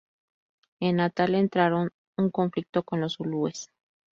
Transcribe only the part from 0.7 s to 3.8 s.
En Natal entraron en conflicto con los zulúes.